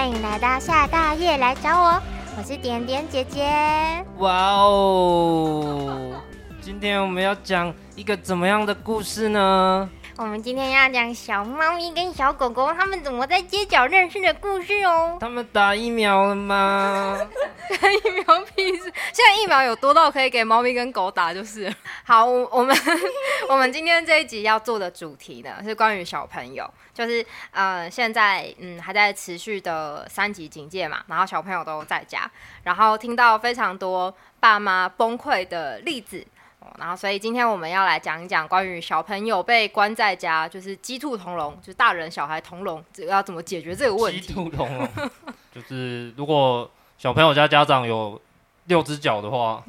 [0.00, 2.02] 欢迎来到夏大夜来找我，
[2.34, 3.44] 我是点点姐姐。
[4.16, 6.22] 哇哦，
[6.58, 9.86] 今天我们要讲一个怎么样的故事呢？
[10.20, 15.16] 我们今天要讲小猫咪跟小狗狗他们怎么在街角认识的故事哦。
[15.18, 17.18] 他们打疫苗了吗？
[17.80, 18.82] 打疫苗屁事！
[19.14, 21.74] 现在疫苗有多到可以给猫咪跟狗打，就是。
[22.04, 22.76] 好，我们
[23.48, 32.30] 我们今天这一集要做的主题呢，是关于小朋友，就是呃，现在嗯还在持续的三级警戒嘛，然后小朋友都在家，
[32.64, 36.26] 然后听到非常多爸妈崩溃的例子。
[36.78, 44.20] 然后，所以今天我们要来讲一讲关于小朋友被关在家，就是鸡兔同笼，就是大人小孩同笼，这个要怎么解决这个问题？
[44.20, 44.88] 鸡兔同笼，
[45.54, 48.20] 就是如果小朋友家家长有
[48.66, 49.62] 六只脚的话，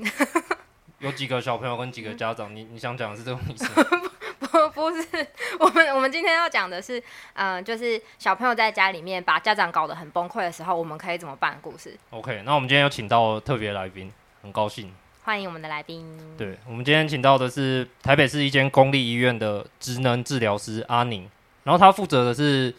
[1.00, 2.56] 有几个小朋友跟几个家长？
[2.56, 3.68] 你你想讲的是这种意思？
[4.40, 5.28] 不，不是，
[5.60, 7.00] 我们我们今天要讲的是，
[7.34, 11.58] 嗯、呃，就是小朋友在家里面把家长搞得很崩溃的时候，我们可以怎么办？
[11.62, 11.98] 故事。
[12.10, 14.94] OK，那我们今天有请到特别来宾，很高兴。
[15.24, 16.04] 欢迎我们的来宾。
[16.36, 21.30] 对，我们今天请到的是台北市一间公立医院的职能治疗师阿宁，
[21.64, 22.74] 然后他负责的是，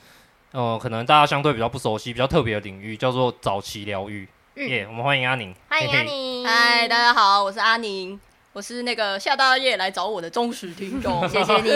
[0.51, 4.29] 呃，可能大家相对比较不熟悉、比较特别的领域，叫做早期疗愈。
[4.57, 5.55] 嗯，我们欢迎阿宁。
[5.69, 6.45] 欢迎阿宁。
[6.45, 8.19] 嗨，大家好，我是阿宁，
[8.53, 11.27] 我是那个下大夜来找我的忠实听众。
[11.31, 11.71] 谢谢你。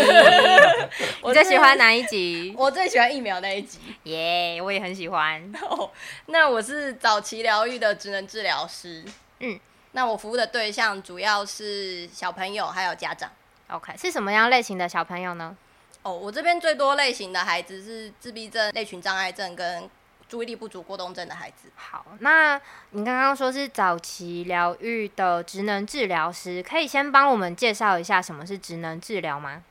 [1.22, 2.52] 我最喜欢哪一集？
[2.58, 3.78] 我最喜欢疫苗那一集。
[4.02, 5.40] 耶，yeah, 我也很喜欢。
[5.62, 5.90] Oh,
[6.26, 9.04] 那我是早期疗愈的职能治疗师。
[9.38, 9.60] 嗯。
[9.96, 13.30] 那我服务的对象主要是小朋友还有家长。
[13.68, 15.56] OK，是什么样类型的小朋友呢？
[16.02, 19.88] 哦，我这边最多类型的孩子是自闭症、类群障碍症跟
[20.28, 21.70] 注意力不足过动症的孩子。
[21.76, 29.64] 好，那你刚刚说是早期疗愈的职能治疗师，可以先帮我们介绍一下什么是职能治疗吗？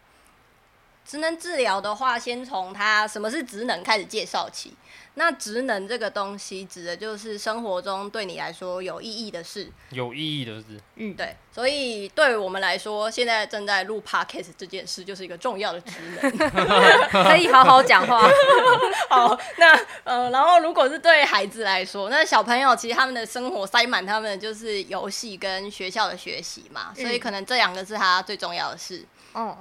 [1.06, 4.74] 职能治疗的话，先从它什么是职能开始介绍起。
[5.18, 9.72] 那职能这个东西，指的就是生活中对你来说有意义的事。
[9.92, 10.78] 有意义的事。
[10.96, 11.34] 嗯，对。
[11.54, 16.38] 所以对我们来说，现在正在录 podcast 这件事，就是一个重要的职能，
[17.24, 18.28] 可以好好讲话。
[19.10, 28.98] 好，那呃，然后如果是对孩子来说，那小朋友其实他们的生活塞满他们的就是游戏跟学校的学习嘛，所以可能这两个是他最重要的事。
[28.98, 29.15] 哦，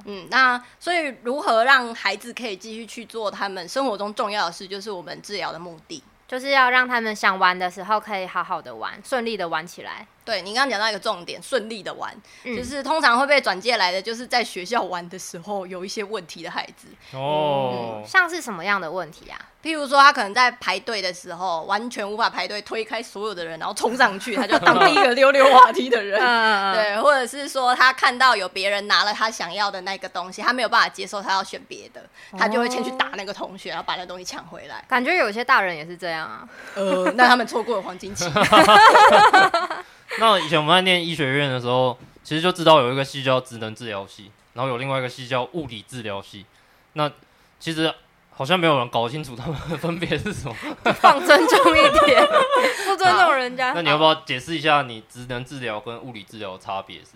[0.04, 10.06] 嗯，那所以如何让孩子可以继续去做他们生活中重要的事，就是我们治疗的目的，就是要让他们想玩的时候可以好好的玩，顺利的玩起来。
[10.24, 12.14] 对，你刚刚讲到一个重点，顺利的玩，
[12.44, 16.88] 嗯、就是通常会被转借来的，就是在学校玩的时候有一些问题的孩子。
[17.12, 19.38] 哦、嗯，像是什么样的问题啊？
[19.62, 26.18] 譬如说，他可能在排队的时候完全无法排队，推开所有的人，然后冲上去，他就当第一个溜溜滑梯的人。
[26.74, 32.02] 对，或者是说，他看到有别人拿了他想要的那个东西，他没有办法接受，他要选别的，
[32.38, 34.84] 他就会先去打那个同学，然后把那东西抢回来。
[34.86, 36.48] 感觉有些大人也是这样啊。
[36.74, 38.30] 呃，那他们错过了黄金期。
[40.19, 46.47] 那以前我们在念医学院的时候，其实就知道有一个系叫职能治疗系，然后有另外一个系叫物理治疗系。
[46.94, 47.10] 那
[47.58, 47.92] 其实
[48.30, 50.54] 好像没有人搞清楚他们的分别是什么。
[51.00, 52.26] 放尊重一点，
[52.86, 53.72] 不尊重人家。
[53.72, 57.12] 那你要不要解释一下你职能治疗跟物理治疗的差别是？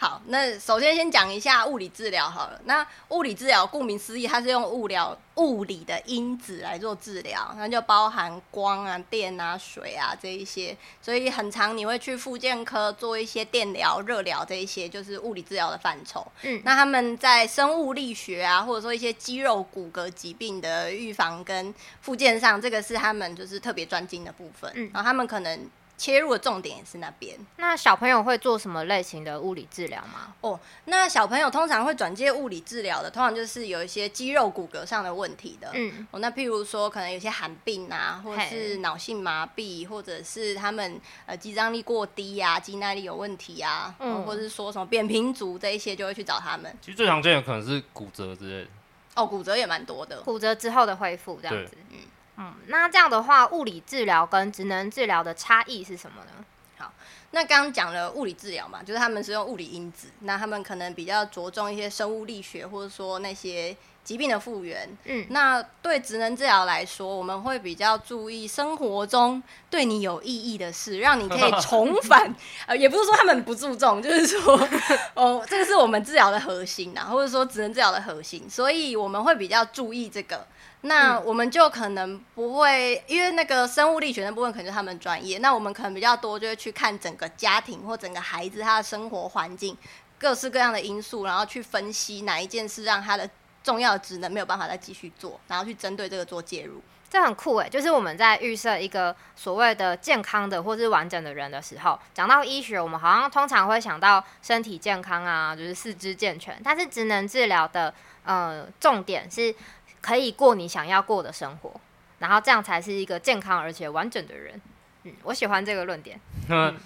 [0.00, 2.58] 好，那首先先讲一下物理治疗好了。
[2.64, 10.74] 那物理治疗顾名思义，它是用物疗物理的因子来做治疗，那就包含光啊、电啊、水啊这一些。
[11.02, 16.26] 所以很常你会去复健科做一些电疗、热疗这一些，就是物理治疗的范畴。
[16.44, 24.72] 嗯，那他们在生物力学啊，或者说一些肌肉骨骼疾病的预防跟复健上，这个是他们就是特别专精的部分。
[24.74, 25.68] 嗯，然后他们可能。
[26.00, 27.38] 切入的重点也是那边。
[27.58, 30.32] 那小朋友会做什么类型的物理治疗吗？
[30.40, 35.70] 哦，那小朋友通常会转介物理治疗的，通常就是有一些肌肉骨骼上的问题的。
[35.74, 46.74] 嗯，哦，那譬如说可能有些寒病啊，或者是脑性麻痹，或者是他们呃肌张力过低啊，肌耐力有问题啊，嗯，或者是说什么扁平足这一些，就会去找他们。
[46.80, 48.70] 其实最常见的可能是骨折之类的。
[49.16, 51.76] 哦，骨折也蛮多的，骨折之后的恢复这样子。
[51.90, 51.98] 嗯。
[52.42, 56.44] 嗯，那这样的话，物理治疗跟职能治疗的差异是什么呢？
[56.78, 56.90] 好，
[57.32, 64.88] 那刚刚讲了物理治疗嘛，就是他们是用物理因子，那他们可能比较着重一些生物力学，或者说那些疾病的复原。
[65.04, 72.34] 嗯，那对职能治疗来说，我们会比较注意生活中对你有意义的事，让你可以 重返。
[72.64, 74.58] 呃，也不是说他们不注重，就是说，
[75.12, 80.46] 哦，这个是我们治疗的核心呐，或者说职能治疗的核心，所以我们会比较注意这个。
[80.82, 85.38] 那我们就可能不会，因为那个生物力学的部分可能就是他们专业。
[85.38, 89.76] 那我们可能比较多就会去看整个家庭或整个孩子他的生活环境，
[90.18, 93.28] 各式各样的因素，然后去分析哪一件事让他的
[93.62, 96.80] 重要的职能没有办法再继续做，然后去针对这个做介入。
[97.10, 106.58] 这很酷诶，就是我们在预设一个所谓的健康的或是完整的人的时候，讲到医学，我们好像通常会想到身体健康啊，就是四肢健全。
[106.62, 107.92] 但是职能治疗的
[108.24, 109.52] 呃重点是
[110.00, 111.72] 可以过你想要过的生活，
[112.18, 114.60] 然后这样才是一个健康而且完整的人。
[115.04, 116.20] 嗯，我喜欢这个论点。
[116.48, 116.76] 那、嗯、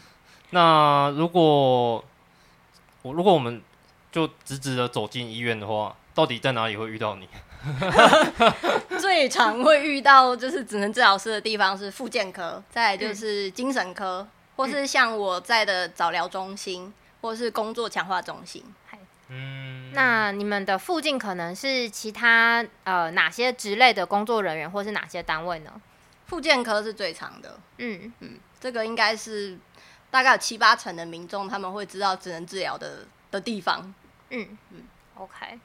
[0.51, 2.05] 那如果
[3.03, 3.61] 我如果我们
[4.13, 7.29] 就直直的走进医院的话，到底在哪里会遇到你？
[9.01, 18.63] 最常会遇到就是只能治疗师的地方是复健科，再来就是精神科，嗯、或是像我在的早疗中心，或是工作强化中心。
[19.29, 25.73] 嗯，那你们的附近可能是其他呃哪些职类的工作人员，或是哪些单位呢？
[26.27, 27.59] 复健科是最长的。
[27.79, 29.59] 嗯嗯，这个应该是
[30.11, 33.95] 大概有七八成的民众他们会知道只能治疗的的地方。
[34.31, 34.83] 嗯嗯
[35.17, 35.59] ，OK。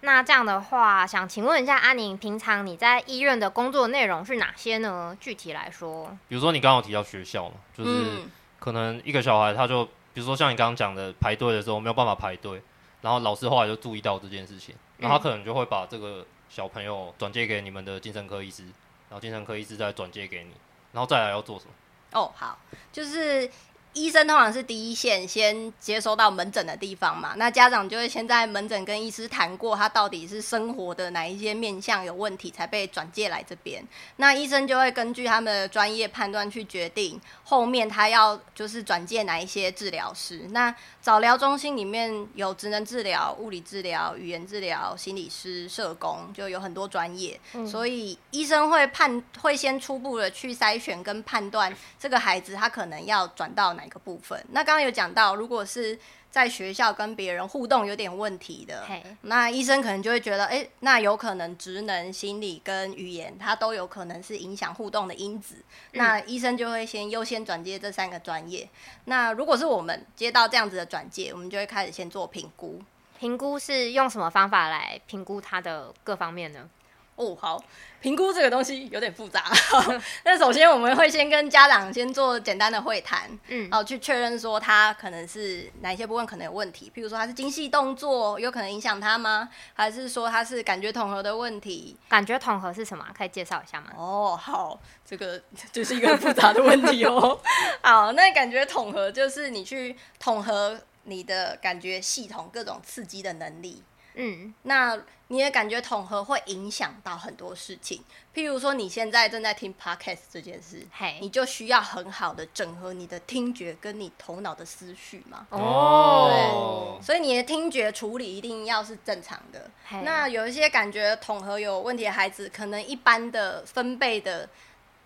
[0.00, 5.16] 那这样的话，想请问一下阿宁，平常你在医院的工作内容是哪些呢？
[5.20, 8.22] 具体来说，比如说你刚刚有提到学校嘛，就是
[8.58, 12.60] 可能一个小孩他就，比如说像你刚刚讲的排队的时候没有办法排队，
[13.02, 20.52] 然后老师后来就注意到这件事情，然后他可能就会把这个小朋友转借给你们的精神科医师，然后精神科医师再转借给你，
[20.92, 21.72] 然后再来要做什么？
[22.12, 22.58] 哦，好，
[22.90, 23.50] 就是。
[23.94, 27.34] 医生通常是第一线，先接收到门诊的地方嘛。
[27.36, 33.86] 那家长就会先在门诊跟医师谈过，他到底是生活的哪一些面向有问题，才被转介来这边。
[34.16, 40.48] 那医生就会根据他们的专业判断去决定后面他要就是转介哪一些治疗师。
[40.52, 53.81] 那早疗中心里面有职能治疗、物理治疗、语言治疗、心理师、社工，就有很多专业，嗯、所以医生会判会先初步的去筛选跟判断这个孩子他可能要转到哪。
[53.82, 54.38] 哪个部分？
[54.50, 55.98] 那刚刚有讲到，如果是
[56.30, 58.86] 在学校跟别人互动有点问题的，
[59.22, 65.56] 那医生可能就会觉得，哎、欸，那有可能职能、心理跟语言，它都有可能是影响互动的因子。
[65.92, 68.68] 嗯、那医生就会先优先转接这三个专业。
[69.06, 72.80] 那如果是我们接到这样子的转介，我们就会开始先做评估。
[73.18, 76.68] 评估是用什么方法来评估它的各方面呢？
[77.14, 77.62] 哦，好，
[78.00, 79.44] 评估这个东西有点复杂。
[80.24, 89.48] 那首先我们会先跟家长先做简单的会谈，嗯，然后去确认说他可能是哪一些部分可能有问题，譬如说他是精细动作有可能影响他吗？
[89.74, 91.96] 还是说他是感觉统合的问题？
[92.08, 93.06] 感觉统合是什么？
[93.16, 93.90] 可以介绍一下吗？
[93.96, 97.38] 哦，好，这个 就是一个复杂的问题哦。
[97.82, 103.82] 好，那感觉统合就是你去统合你的感觉系统各种刺激的能力。
[104.14, 104.98] 嗯，那
[105.28, 108.02] 你也感觉统合会影响到很多事情，
[108.34, 115.46] 譬如说你现在正在听 podcast 这件事，嘿，你就需要很好的整合你的听觉跟你头脑的思绪嘛。
[115.48, 119.70] 哦，对，所以你的听觉处理一定要是正常的。
[119.86, 120.02] 嘿。
[120.04, 124.46] 那有一些感觉统合有问题的孩子，可能一般的分贝的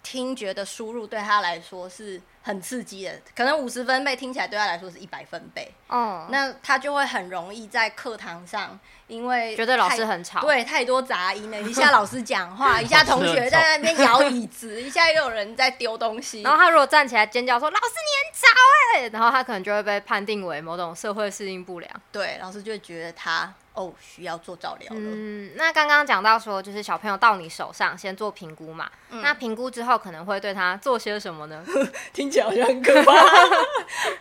[0.09, 5.69] 听觉的输入对他来说是很刺激的，可能五十分贝听起来对他来说是一百分贝。
[5.89, 8.79] 哦，那他就会很容易在课堂上。
[9.09, 11.63] 因为觉得老师很吵，对，太多杂音了。
[11.63, 16.43] 一下老师讲话， 一下同学在那边摇椅子，一下又有人在丢东西。
[16.43, 18.49] 然后他如果站起来尖叫说：“老师你很吵
[18.97, 22.03] 哎、欸！”然后他可能就会被判定为某种社会适应不良。
[22.11, 25.01] 对，老师就会觉得他哦需要做照疗了。
[25.01, 28.91] 嗯，那刚刚讲到说，就是小朋友到你手上先做评估嘛。
[29.11, 31.65] 嗯、那评估之后可能会对他做些什么呢？
[32.13, 33.13] 听起来好像很可怕。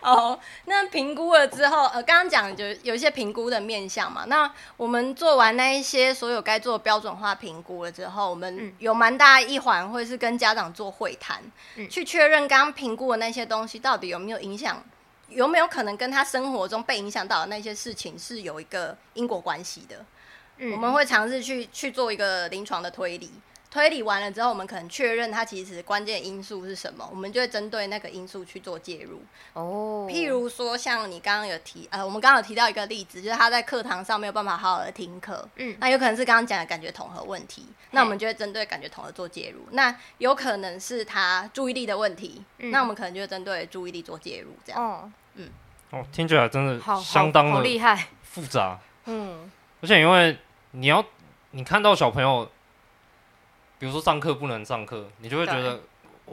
[0.00, 4.24] 哦，那评估了之后，呃，刚刚讲就有一些评估的面向嘛。
[4.26, 11.42] 那我们做完那一些所有该做的标准化评估了之后，我们有蛮大一环会是跟家长做会谈，
[11.74, 14.82] 嗯、去确认刚刚评估的那些东西到底有没有影响，
[15.28, 20.04] 有没有可能跟他生活中被影响到的那些事情是有一个因果关系的。
[20.58, 23.30] 嗯、我们会尝试去去做一个临床的推理。
[23.76, 29.20] 推理完了之后，我们可能确认它其实关键因素是什么，我们就会针对那个因素去做介入。
[29.52, 39.60] 哦，譬如说像你刚刚有提，呃，我们刚刚有提到一个例子，就是他在课堂上没有办法好好的听课，嗯，那有可能是刚刚讲的感觉统合问题，那我们就会针对感觉统合做介入。
[39.72, 44.82] 那有可能是他注意力的问题，嗯、那我们可能就会针对注意力做介入，这样。
[44.82, 45.50] 哦，嗯，
[45.90, 48.78] 哦，听起来真的相当的厉害、复杂。
[49.04, 49.50] 嗯，
[49.82, 50.38] 而且因为
[50.70, 51.04] 你要
[51.50, 52.50] 你看到小朋友。
[53.78, 55.80] 比如说上课不能上课，你就会觉得对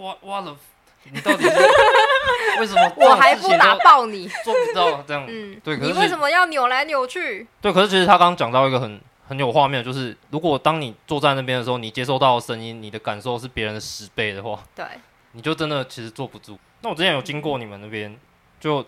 [0.03, 0.55] 哇哇了，
[1.03, 1.49] 你到底是
[2.59, 2.93] 为什么？
[2.97, 5.25] 我还不打爆你，做不到这样。
[5.27, 5.75] 嗯，对。
[5.77, 7.45] 可是你为什么要扭来扭去？
[7.61, 14.85] 对，可是其实他刚刚讲到一个很很有画面，就是如果当你坐在那边的时候，你接收到的声音，你的感受是别人的十倍的话，对，
[15.33, 16.57] 你就真的其实坐不住。
[16.81, 18.17] 那我之前有经过你们那边，
[18.59, 18.81] 就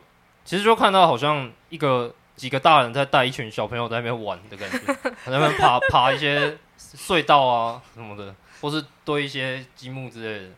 [0.46, 6.58] 其实就看到好像一个几个大人在带一群小朋友在那边玩的感觉， 在那边爬爬一些。
[6.78, 8.36] 隧道啊什么的，
[8.66, 10.52] 或是堆一些积木之类的。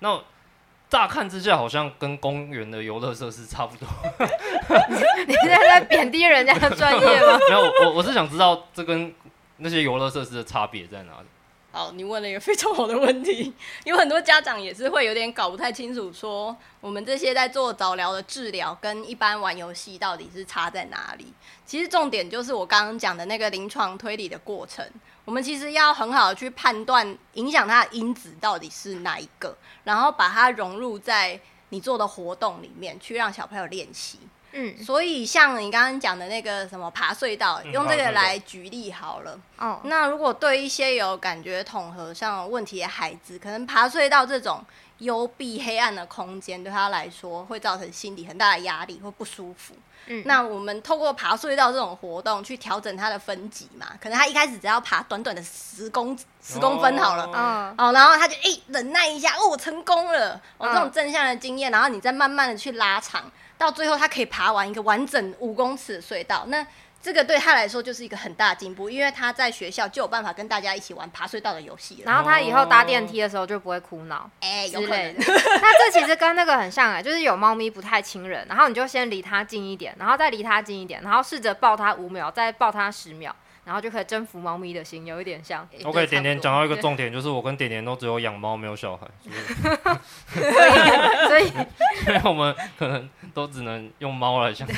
[0.00, 0.20] 那
[0.90, 3.88] 乍看之下，好像跟公园的游乐设施差不多。
[5.26, 7.38] 你现在在贬低人家的专业吗？
[7.48, 9.14] 没有，我我是想知道这跟
[9.56, 11.26] 那些游乐设施的差别在哪里。
[11.72, 13.52] 好，你问了一个非常好的问题。
[13.84, 21.32] 有很多家长也是会有点搞不太清楚，说我们这些在做早疗的治疗，跟一般玩游戏到底是差在哪里？
[21.64, 24.86] 其实重点就是我刚刚讲的那个临床推理的过程。
[25.26, 31.38] 我们其实要很好的去判断影响它的因子到底是哪一个，然后把它融入在
[31.70, 34.20] 你做的活动里面，去让小朋友练习。
[34.52, 39.38] 嗯，所以像你刚刚讲的那个什么爬隧道，嗯、用这个来举例好了。
[39.58, 44.64] 哦，那如果对一些有感觉统合上问题的孩子，可能爬隧道这种
[44.98, 49.74] 幽闭黑暗的空间，对他来说会造成心理很大的压力或不舒服。
[50.06, 63.30] 嗯，那我们透过爬隧道这种活动去调整他的分级嘛，可能他一开始只要爬短短的十公十公分好了，哦，哦，然后他就哎、欸、忍耐一下，哦，成功了，哦，这种正向的经验，然后你再慢慢的去拉长。
[63.58, 66.66] 到最后，他可以爬完一个完整五公尺的隧道，那
[67.02, 72.02] 这个对他来说就是一个很大的进步，因为他在学校就有办法跟大家一起玩爬隧道的游戏了。
[72.04, 75.14] 然后他以后搭电梯的时候就不会哭闹，哎、欸，有可能。
[75.16, 83.34] 那这其实跟那个很像哎，就是有猫咪不太亲人，然后你就先离它近一点，然后再离它近一点，然后试着抱它五秒，再抱它十秒。
[83.66, 85.68] 然后就可以征服猫咪的心，有一点像。
[85.82, 89.08] OK，点点讲到一个重点，就是我跟点点都只有养猫没有小孩，
[90.30, 90.70] 所以
[91.26, 91.48] 所以
[92.06, 94.68] 所以我们可能都只能用猫来讲。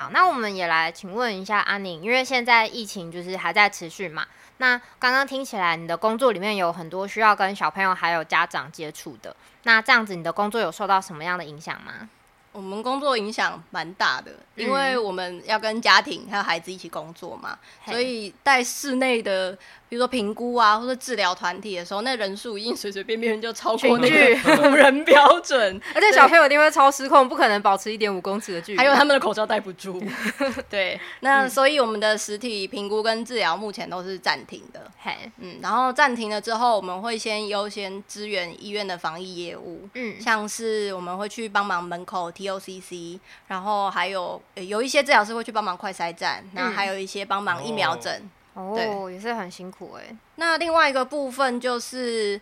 [0.00, 4.26] 好，那我们也来请问一下阿宁，因为现在疫情就是还在持续嘛。
[4.56, 12.08] 那刚刚听起来，你的工作里面有很多需要跟小朋友还有家长接触的，那这样子你的工作有受到什么样的影响吗？
[12.52, 19.58] 我们工作影响蛮大的，因为我们要跟家庭还有孩子一起工作嘛，嗯、所以在室内的。
[19.90, 30.00] 比如说评估啊，或者治疗团体的时候，那人数已经随随便便就超过那个五 人标准， 而且小朋友一定会超失控，不可能保持一点五公尺的距离，还有他们的口罩戴不住。
[30.70, 34.80] 对，那所以我们的实体评估跟治疗目前都是暂停的。
[35.02, 43.18] 嘿，嗯，然后暂停了之后，我们会先优先支援医院的防疫业务，嗯，像是我们会去帮忙门口 TOCC，
[43.48, 48.14] 然后还有有一些治疗师会去帮忙快筛站，然后还有一些帮忙疫苗诊。
[48.14, 50.16] 哦哦，也是很辛苦哎。
[50.36, 52.40] 那另外一个部分就是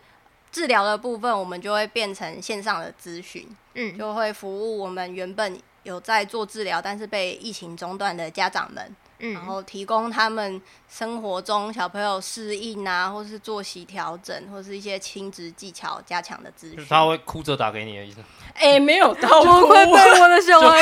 [0.51, 8.95] 治疗的部分，我们就会变成线上的咨询，嗯，就会服务我们原本有在做治疗，但是被疫情中断的家长们。
[9.21, 16.85] 嗯，然后提供他们生活中小朋友适应啊，或是作息调整，或是一些亲职技巧加强的咨询。
[16.87, 18.21] 他会哭着打给你的意思？
[18.53, 20.81] 哎、欸，没有到哭， 我会被我的小孩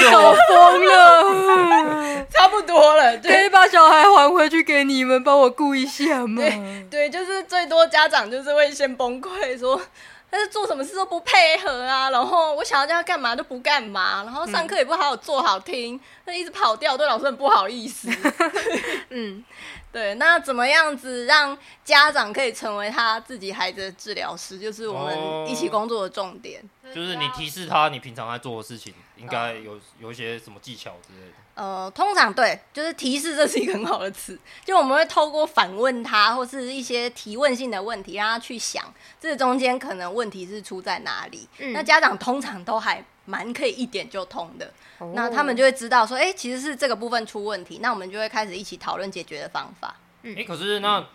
[2.77, 6.41] 多了，可以把小孩还回去给你们，帮我顾一下吗？
[6.41, 9.81] 对，对，就是最多家长就是会先崩溃说。
[10.29, 18.09] 他是做什么事都不配合啊，然后我想要叫他干嘛都不干嘛，然后上课也不好好做好听，他、嗯、一直跑掉，对老师很不好意思。
[19.09, 19.41] 嗯，
[19.97, 26.61] 对，那怎么样子让家长可以成为他自己孩子的治疗师，就是我们一起工作的重点。
[26.83, 31.33] 哦、就是你提示他，你平常在做的事情，应该有有一些什么技巧之类的。
[31.55, 34.37] 呃，通常对，就是提示，这是一个很好的词。
[34.63, 41.49] 就我们会透过反问他，或是一些提问性的问题，让他去想这中间可能问题是出在哪里。
[41.57, 47.79] 嗯、那家长通常都还蛮可以一点就通的，哦、那他们就会知道说，哎、欸，其实是这个部分出问题。
[47.81, 49.97] 那我们就会开始一起讨论解决的方法。
[50.23, 51.05] 哎、欸，可是那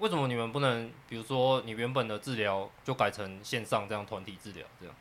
[0.00, 4.94] 为什么你们不能，比如说你原本的治疗就改成线上这样团体治疗这样？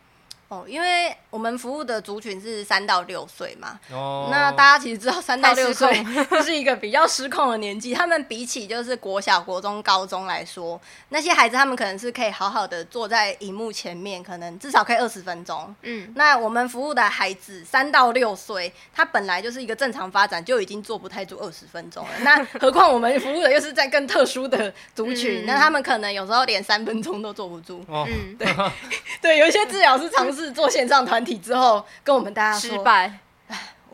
[0.47, 7.95] 哦，因为我们服务的族群是三到六岁嘛，哦，那大家其实知道三到六岁 就是一个比较失控的年纪。
[7.95, 15.73] 他们比起就是国小、国中、高中来说，那些孩子他们可能是可以好好的坐在荧幕前面，可能至少可以二十分钟。
[15.81, 22.11] 嗯，那我们服务的孩子三到六岁，他本来就是一个正常发展，就已经坐不太住二十分钟了。
[22.21, 27.83] 那何况我们服务的又是在更特殊的族群，嗯、那他们可能有时候连三分钟都坐不住。
[27.87, 28.47] 哦，嗯，对，
[29.21, 30.45] 对，有一些治疗师尝试。
[30.45, 33.11] 是做线上团体之后，跟我们大家说失败。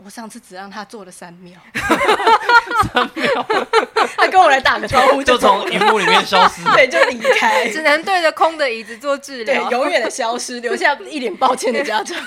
[0.04, 1.60] 我上次只让他做了三秒，
[2.92, 3.46] 三秒，
[4.18, 12.18] 他跟我来打个招呼，就从荧幕里面消失， 对，就离开，只能对着空的椅子做治疗，对，永远的消失，留下一脸抱歉的家长。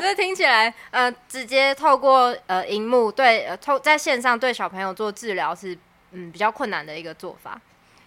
[0.00, 5.76] 这听起来，呃，直接透过呃荧幕对呃透在线上对小朋友做治疗是
[6.12, 7.60] 嗯比较困难的一个做法。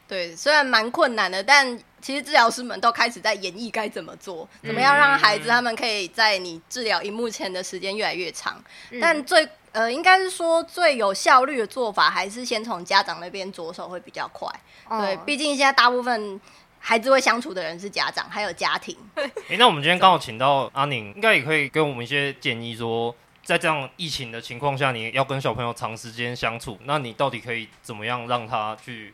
[0.08, 8.62] 对，虽然蛮困难的，但其实治疗师们都开始在演绎该怎么做，怎么样让孩子他们可以在你治疗荧幕前的时间越来越长。
[8.92, 14.50] 嗯、但最呃，应该是说最有效率的做法，还是先从家长那边着手会比较快。
[14.90, 16.40] 哦、对，毕竟现在大部分
[16.78, 18.98] 孩子会相处的人是家长，还有家庭。
[19.16, 23.16] 哎、欸，那我们今天刚好请到阿宁，应该也可以给我们一些建议说。
[23.46, 29.14] 在这样疫情的情况下，你要跟小朋友长时间相处，那你到底可以怎么样让他去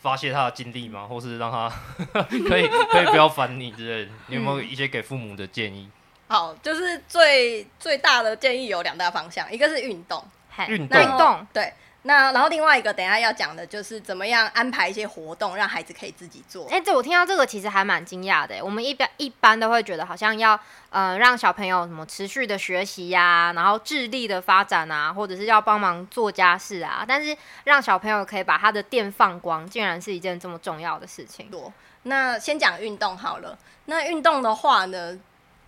[0.00, 1.06] 发泄他的精力吗？
[1.06, 1.70] 或是让他
[2.48, 4.10] 可以可以不要烦你之类的？
[4.28, 5.88] 你有没有一些给父母的建议？
[6.28, 10.24] 好，就是最最大的建议有两大方向，一个是运动，
[10.68, 11.72] 运动，运动，对。
[12.02, 16.64] 那然后另外一个，等一下要讲的就是怎么样安排一些活动，让孩子可以自己做。
[16.68, 18.64] 哎、欸，对，我听到这个其实还蛮惊讶的。
[18.64, 31.50] 我们一般一般都会觉得好像要呃让小朋友什么持续的学习呀、啊，然后智力的发展啊，或者是要帮忙做家事啊， 但是让小朋友可以把他的电放光，竟然是一件这么重要的事情。
[31.50, 31.70] 多。
[32.04, 33.58] 那先讲运动好了。
[33.84, 35.18] 那运动的话呢，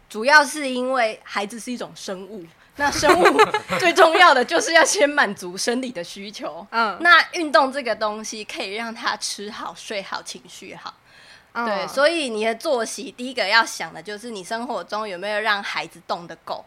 [0.09, 2.47] 主要是因为孩子是一种生物。
[2.77, 3.39] 那生物
[3.79, 6.67] 最重要的就是要先满足生理的需求。
[6.71, 10.95] 嗯，那运动这个东西可以让他吃好、睡好、情绪好。
[11.53, 16.65] 嗯、对，所以你的作息第一个要想的就是你生活中有没有让孩子动得够。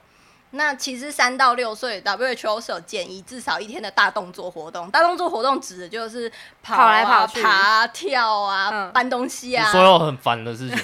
[0.56, 4.90] 那其实三到六岁，WHO 是有建议至少一天的大动作活动。
[4.90, 6.32] 大动作活动指的就是
[6.64, 10.78] 跑、啊、跑来跑去、爬、跳啊、嗯、搬东西啊，所有很烦的事情，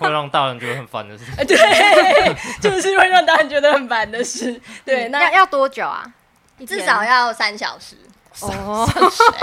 [0.00, 1.34] 会让大人觉得很烦的事情。
[1.46, 4.60] 对，就是会让大人觉得很烦的事。
[4.84, 6.04] 对，那要要多久啊？
[6.66, 7.96] 至少要三小时。
[8.40, 8.88] 哦，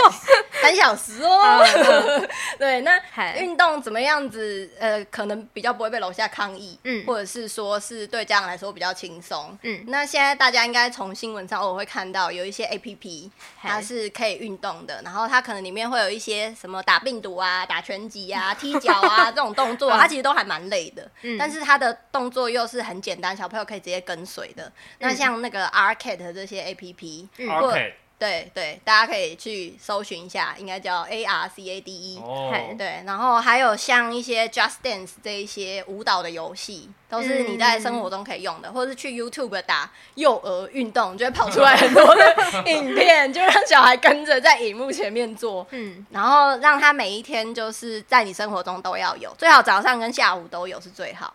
[0.61, 1.65] 三小时哦。
[2.57, 2.99] 对，那
[3.37, 4.69] 运动怎么样子？
[4.79, 9.83] 呃，可能比较不会被楼下抗议，嗯，或者是说是对家长来说比较轻松，嗯。
[9.87, 13.29] 那现在大家应该从新闻上偶尔会看到有一些 APP，
[13.61, 21.37] 它是可以运动的，然后它可能里面会有一些什么打病毒啊、打拳击啊、 踢脚啊这种动作，它其实都还蛮累的，嗯。
[21.37, 24.71] 但是它的动作又是很简单，小朋友可以直接跟随的。
[24.99, 27.93] 那像那个 Arcade 这些 APP，嗯，Arcade。
[28.19, 32.19] 对对，大家可以去搜寻一下，应该叫 A R C A D E。
[32.21, 32.53] 哦。
[32.77, 45.65] 对，然后还有像一些 Just Dance 这一些舞蹈的游戏，都是你在生活中可以用的，嗯、或者是去 YouTube 打幼儿运动，就会跑出来很多的影片，就让小孩跟着在荧幕前面做。
[45.71, 46.05] 嗯。
[46.09, 51.33] 然后让他每一天就是在你生活中都要有，最好早上跟下午都有是最好。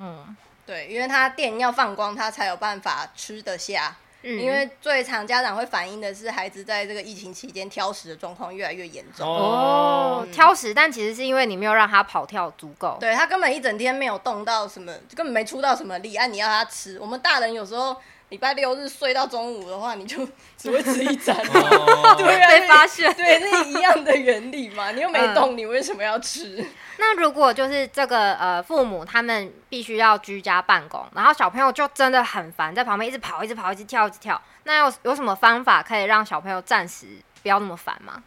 [0.00, 0.36] 嗯。
[0.66, 3.96] 对，因为他电要放光，他才有办法吃得下。
[4.22, 9.26] 嗯，因为最常家长会反映的是孩子在这个疫情期间挑食的状况越来越严重。
[9.26, 17.96] 哦，嗯、挑食，但其实是因为你没有让他跑跳足够，对，他根本一整天没有动到什么，根本没出到什么力，啊，你要他吃，我们大人有时候。
[18.32, 21.36] 礼拜六日睡到中午的话，你就 只会吃一餐，
[22.16, 26.56] 对啊，被发现，对，那一样的原理嘛， 你又没动，你为什么要吃？
[26.62, 26.66] 嗯、
[26.96, 37.06] 那如果就是这个呃，父母他们必须要居家办公，然后小朋友就真的很烦，在旁边一直跑，一直跑，一直跳，一直跳，那有有什么方法可以让小朋友暂时
[37.42, 38.22] 不要那么烦吗？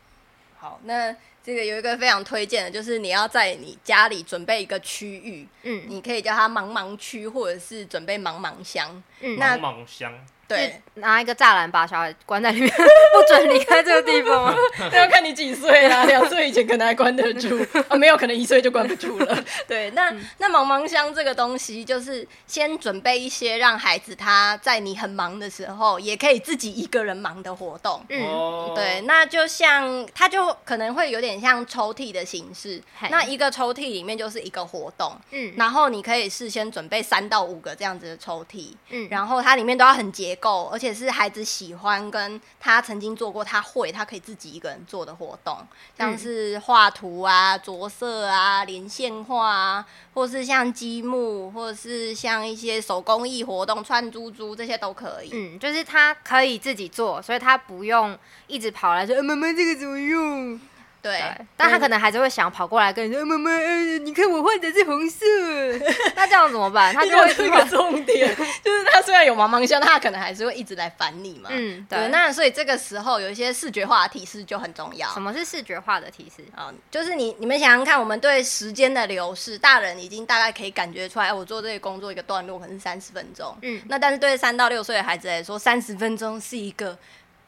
[0.59, 1.15] 好，那。
[1.45, 10.11] 这个有一个非常推荐的，就是你要在你家里准备一个区域，嗯，你可以叫它茫茫区，或者是准备茫茫箱，嗯，那茫茫箱。
[10.47, 14.55] 对，拿一个栅栏把小孩关在里面， 不准离开这个地方。
[14.91, 19.43] 那 要看你几岁啦， 两岁以前可能还关得住，啊，没有可能一岁就关不住了。
[19.67, 28.05] 对，那、嗯、那茫茫箱这个东西，就是先准备一些让孩子他在你很忙的时候，也可以自己一个人忙的活动。
[28.09, 32.79] 嗯，对，那就像它就可能会有点像抽屉的形式，
[33.09, 35.11] 那一个抽屉里面就是一个活动。
[35.31, 38.67] 嗯，然后你可以事先准备三到五个这样子的抽屉。
[38.91, 40.34] 嗯，然后它里面都要很结。
[40.35, 45.57] 够，而且是孩子喜欢，跟他曾经做过，他会，他可以自己一个人做的活动，
[45.97, 55.29] 像是画图啊、着色啊、连线画啊，或是像积木，或者是像一些手工艺活动、串珠珠这些都可以。
[55.33, 58.17] 嗯，就是他可以自己做，所以他不用
[58.47, 60.59] 一直跑来说：“妈妈，这个怎么用？”
[61.05, 61.21] 对，
[61.55, 65.23] 但他可能还是会想跑过来跟你说：“妈妈，呃，你看我换的是红色。
[66.17, 66.91] ”那这样怎么办？
[66.95, 71.49] 他就会这个重点， 就是他虽然有茫茫箱，他可能还是会一直来烦你嘛。
[71.51, 72.07] 嗯，对。
[72.07, 75.07] 那所以这个时候有一些视觉化的提示就很重要。
[75.13, 76.43] 什么是视觉化的提示？
[76.55, 83.55] 啊，就是你你们想想看，我们对时间的流逝，大人已经大概可以感觉出来，我做这个工作一个段落可能是三十分钟。
[83.61, 86.97] 嗯，那但是对三到六岁的孩子来说，三十分钟是一个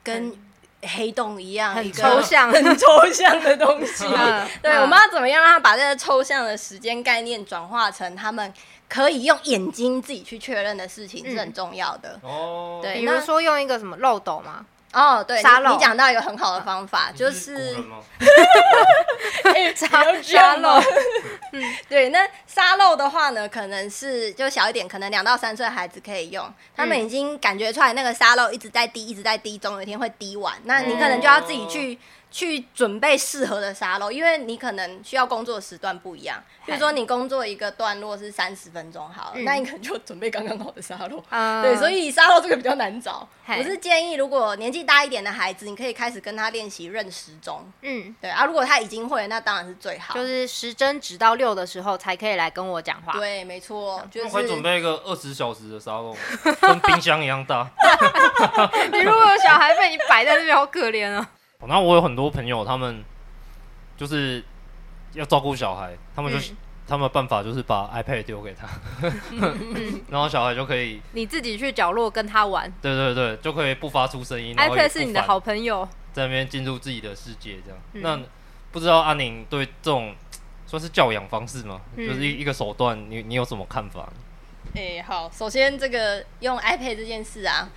[0.04, 0.44] 跟、嗯
[0.82, 4.06] 黑洞一样，很抽象、很抽象的东西。
[4.62, 8.54] 对，我们要怎么样让他把这个抽象的时间概念转化成他们
[8.88, 12.20] 可以用眼睛自己去确认的事情，是很重要的。
[12.22, 14.66] 哦，对，比如说用一个什么漏斗吗？
[14.94, 17.76] 哦，对，沙漏，你讲到一个很好的方法，就是
[19.76, 20.80] 沙沙漏。
[21.52, 31.98] 嗯，对，那沙漏的话呢，可能是就小一点，可能两到三岁孩子可以用，他们已经感觉出来那个沙漏一直在滴，一直在滴，总有一天会滴完，那你可能就要自己去。
[32.38, 36.38] 去准备适合的沙漏，因为你可能需要工作的时段不一样。
[36.68, 41.24] 比如说你工作一个段落是三十分钟，好了，嗯、那你可能就准备刚刚好的沙漏。
[41.30, 43.28] 嗯、 对，所以沙漏这个比较难找。
[43.48, 47.66] 我是建议，如果年纪大一点的孩子，你可以开始跟他练习认时钟。
[47.82, 50.14] 嗯，对啊，如果他已经会，那当然是最好。
[50.14, 53.14] 就是时针指到六的时候才可以来跟我讲话。
[53.14, 54.06] 对，没错。
[54.12, 56.16] 就是会准备一个二十小时的沙漏，
[56.62, 57.68] 跟冰箱一样大。
[58.94, 61.28] 你如果有小孩被你摆在那边，好可怜啊。
[61.66, 63.04] 然后我有很多朋友，他们
[63.98, 64.44] 就是
[65.14, 68.68] 要照顾小孩，他们就、嗯、他们的办法就是把 iPad 丢给他，
[70.10, 72.72] 然后小孩就可以你自己去角落跟他玩。
[72.82, 74.56] 对对对，就可以不发出声音。
[74.56, 77.80] iPad 是你的好朋友，在那边进入自己的世界，这样。
[77.94, 78.20] 嗯、那
[78.72, 80.16] 不知道阿宁对这种
[80.68, 81.82] 算是教养方式吗？
[81.96, 84.08] 嗯、就是一一个手段，你你有什么看法？
[84.76, 87.68] 哎、欸，好，首先这个用 iPad 这件事啊。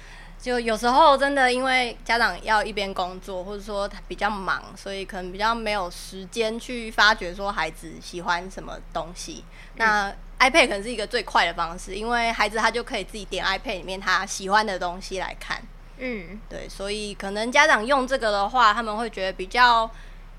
[0.41, 9.45] 就有时候真的因为家长要一边工作，或者说他比较忙，所以可能比较没有时间去发掘说孩子喜欢什么东西。
[9.75, 15.61] 嗯、那 iPad 可能是一个最快的方式，因为孩子他就可以自己点 iPad 里面他喜欢的东西来看。
[15.99, 19.91] 嗯，对，所以可能家长用这个的话，他们会觉得比较。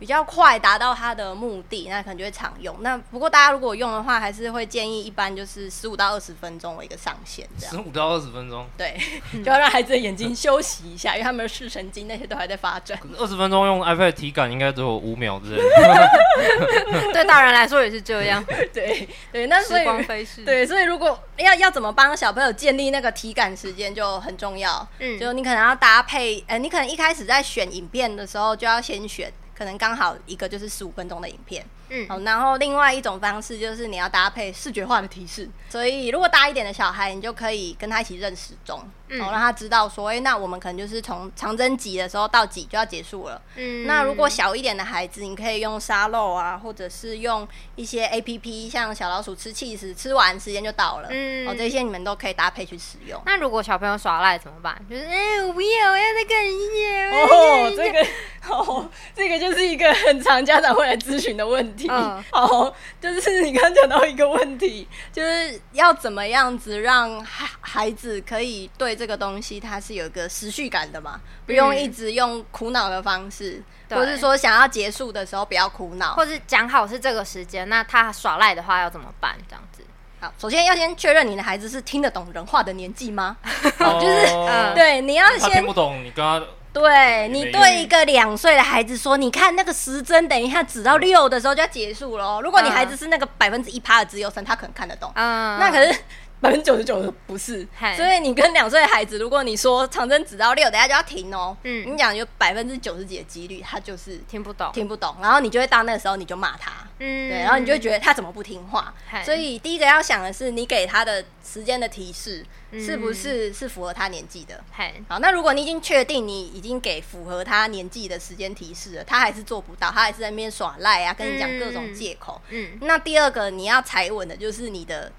[0.01, 2.75] 比较快达到它的目的，那可能就会常用。
[2.81, 7.75] 那不过大家如果用的话，还是会建议一般就是十五到二十分钟为一个上限，这样。
[7.75, 8.65] 十五到二十分钟。
[8.75, 8.99] 对，
[9.45, 12.99] 就要让孩子的眼睛休息一下，因为他们的视神经那些都还在发展。
[13.15, 17.13] 二十分钟用 iPad 体感应该只有五秒之类的。
[17.13, 18.43] 对大人来说也是这样。
[18.73, 20.43] 对对，那所以光飞逝。
[20.43, 24.87] 对，所以如果要要怎么帮小朋友建立那个体感时间就很重要。
[24.97, 29.31] 嗯，就你可能要搭配，呃，你可能一开始在选影片的时候就要先选。
[29.62, 31.63] 可能刚好一个就是十五分钟的影片。
[31.93, 43.41] 嗯，好，然后另外一种方式就是你要搭配视觉化的提示，所以如果大一点的小孩，你就可以跟他一起认时钟，嗯，让他知道说，哎，那我们可能就是从长征几的时候到几就要结束了。
[43.58, 51.10] 嗯，那如果小一点的孩子，你可以用沙漏啊，或者是用一些 APP，像小老鼠吃气时，吃完时间就到了。
[51.12, 53.21] 嗯，哦，这些你们都可以搭配去使用。
[53.25, 54.73] 那如果小朋友耍赖怎么办？
[54.89, 57.17] 就是，哎，我不要，我要再看一下。
[57.17, 58.08] 哦，这个，
[58.56, 61.81] 哦，这个就是一个很常家长会来咨询的问题。
[61.89, 62.74] 嗯，好。
[63.00, 71.20] 就是你刚刚讲到一个问题，就是要怎么样子让孩孩子可以对这个东西，它是有一个持续感的嘛？
[71.46, 79.36] 不用一直用苦恼的方式，嗯、或是说想要结束的时候不要苦恼，或是讲好是这个时间，那他耍赖的话要怎么办？
[79.50, 79.84] 这样子，
[80.20, 83.38] 好，首先要先确认你的孩子是听得懂人话的年纪吗？
[83.80, 86.41] 好，就是、嗯、对，你要先听不懂，你跟他。
[86.73, 92.39] 对，你对一个两岁的孩子说，你看那个时针，等一下指到六的时候就要结束了。
[92.41, 95.12] 如果你孩子是那个百分之一趴的自由生，他可能看得懂。
[95.15, 95.93] 嗯，那可是
[96.41, 97.65] 百分之九十九的不是。
[97.95, 101.56] 所以你跟两岁的孩子，如果你说长征指到六，等下就要停哦。
[101.63, 105.15] 嗯，你讲有百分之九十几的几率，他就是听不懂，听不懂。
[105.21, 106.71] 然后你就会到那个时候，你就骂他。
[106.99, 108.93] 嗯，对，然后你就会觉得他怎么不听话。
[109.23, 112.45] 所以第一个要想的是，你给他的时间的提示。
[112.80, 114.63] 是不是是符合他年纪的？
[115.10, 122.41] 好，那如果你已经确定你已经给符合他年纪的时间提示了，他还是做不到，他还是在那边耍赖啊，跟你讲各种借口。
[122.47, 125.12] 嗯，那第二个你要踩稳的就是你的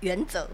[0.00, 0.48] 原则，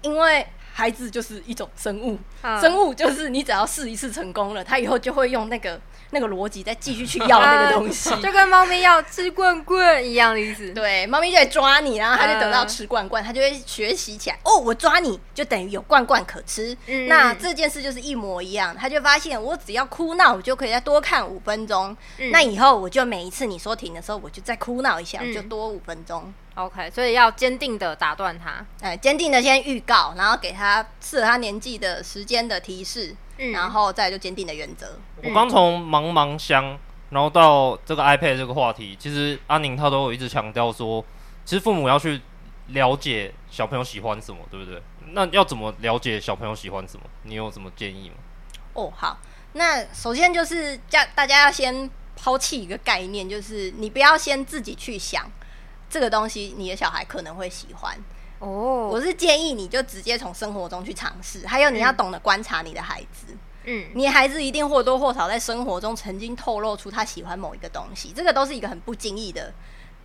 [0.00, 2.18] 因为孩子就是一种生物，
[2.60, 5.80] 生物就是你只要试一次成功了，他以后就会用那个。
[6.14, 10.70] 那个逻辑再继续去要 那个东西， 就跟猫咪要吃罐罐一样的意思。
[10.72, 14.38] 对，猫咪就会抓你，然后它就得到吃罐罐，它就会学习起来。
[14.42, 16.76] 哦，我抓你就等于有罐罐可吃。
[16.86, 21.96] 嗯，那这件事就是一模一样，他就发现我只要哭闹，我就可以再多看五分钟。
[22.18, 26.30] 嗯，那以后我就每一次你说停的时候，我就再哭闹一下，我就多五分钟。
[26.54, 28.64] OK，所以要坚定的打断他。
[28.80, 33.16] 哎，坚定的先预告，然后给他适合他年纪的时间的提示。
[33.38, 34.98] 嗯然后再就坚定的原则。
[35.24, 36.78] 我刚从茫茫乡，
[37.10, 41.04] 然后到这个 iPad 这个话题，其实阿宁他都有一直强调说，
[41.44, 42.20] 其实父母要去
[42.68, 44.80] 了解小朋友喜欢什么，对不对？
[45.12, 47.04] 那要怎么了解小朋友喜欢什么？
[47.22, 48.16] 你有什么建议吗？
[48.74, 49.18] 哦，好，
[49.54, 55.28] 那首先就是叫大家要先抛弃一个概念，就是你不要先自己去想
[55.92, 57.94] 这个东西，你的小孩可能会喜欢。
[58.38, 63.36] 哦，我是建议你就直接从生活中去尝试，还有你要懂得观察你的孩子。
[63.64, 69.52] 嗯，你孩子一定或多或少在生活中曾经透露出他喜欢某一个东西，这个都是一个很不经意的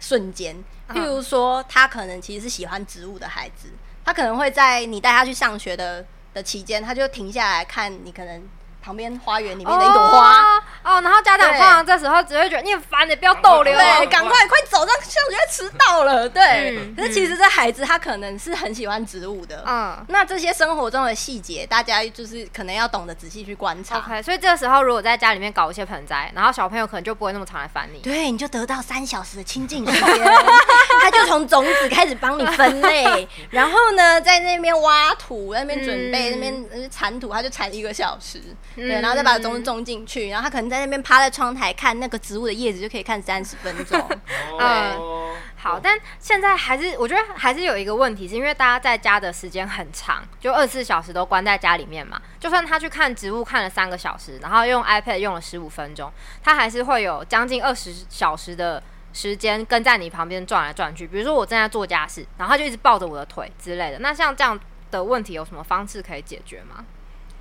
[0.02, 0.54] 瞬间。
[0.90, 3.70] 譬如说，他可能其实是喜欢植物的孩子，
[4.04, 8.44] 他可能会在你带他去上学的的期间，他就停下来看你可能
[8.82, 10.42] 旁边花园里面的一朵花。
[10.42, 16.28] 哦，哦，然后家长通常这时候只会觉得你很烦，你不要逗留，对，赶快快走，这样像我觉得迟到了。
[16.30, 23.98] 对，嗯、可是其实这孩子他可能是很喜欢植物的，嗯，那这些生活中的细节，大家就是可能要懂得仔细去观察。
[23.98, 30.26] OK，所以这个时候如果在家里面搞一些盆栽，然后小朋友可能就不会那么常来烦你，对，你就得到三小时的亲近时间，
[31.02, 38.42] 他就从种子开始帮你分类， 然后呢，在那边挖土，在那边准备，嗯、那边铲土，他就铲一个小时。
[38.78, 44.00] 对，然后再把它种种进去，然后他可能在那边趴在窗台看那个植物的叶子，就可以看三十分钟。
[44.60, 52.22] 嗯，好，但现在还是我觉得还是有一个问题，是因为大家在家的时间很长，就二十四小时都关在家里面嘛。
[52.40, 56.14] 就算他去看植物看了三个小时，然后用 iPad 用了十五分钟，
[56.44, 61.08] 他还是会有将近二十小时的时间跟在你旁边转来转去。
[61.08, 63.98] 比如说我正在做家事，然后他就一直抱着我的腿之类的。
[63.98, 64.60] 那像这样
[64.92, 66.86] 的问题有什么方式可以解决吗？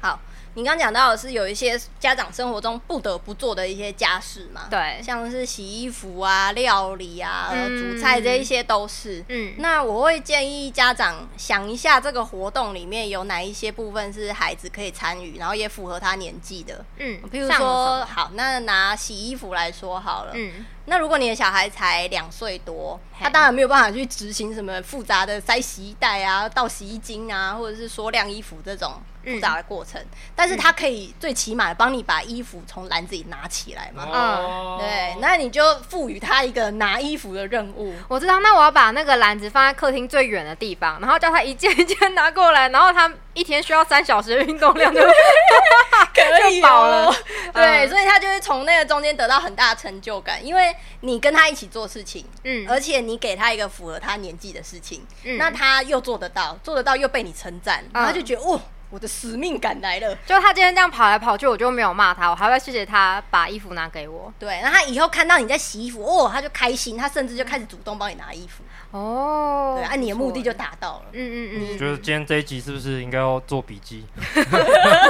[0.01, 0.19] 好。
[0.57, 4.63] 你刚讲到的是有一些家长生活中不得不做的一些家事嘛？
[4.71, 9.23] 对，像是洗衣服啊、料理啊、嗯、煮菜这一些都是。
[9.29, 16.83] 嗯，那我会建议家长想一下，这个活动里面有哪一些部分是孩子可以参与，然后也符合他年纪的。
[16.97, 20.33] 嗯，比如说，好，那拿洗衣服来说好了。
[20.35, 29.01] 嗯，那如果你的小孩才两岁多，他当然没有办法去执行什么复杂的塞洗衣袋啊、倒洗衣精啊，或者是说晾衣服这种。
[29.27, 34.07] 复杂的过程，嗯、但是他可以最起码帮你把衣服从篮子里拿起来嘛。
[34.09, 37.93] 嗯，对，那你就赋予他一个拿衣服的任务。
[38.07, 45.01] 我知道，那我要把那个篮子放在客厅最远的地方，然后叫他一件一件拿过来，然后他一天需要三小时的运动量就
[46.15, 47.13] 可以饱了。
[47.53, 58.61] 对，所以他就会从那个中间得到很大的成就感，因为你跟他一起做事情，嗯，而且你给他一个符合他年纪的事情，嗯，那他又做得到，做得到又被你称赞，然后他就觉得哦。
[58.89, 64.33] 我的使命感来了，就他今天这样跑来跑去，我就没有骂他，我还会谢谢他把衣服拿给我。
[64.39, 68.63] 对，那他以后看到你在洗衣服，哦，他就开心，他甚至就开始主动帮你拿衣服。
[68.93, 71.07] 哦，对，啊，你的目的就达到了。
[71.13, 71.73] 嗯嗯嗯。
[71.73, 74.05] 我觉得今天这一集是不是应该要做笔记？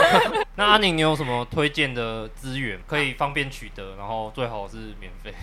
[0.59, 3.95] 那阿宁，你有什么推荐的资源可以方便取得？
[3.97, 5.35] 然后最好是免费。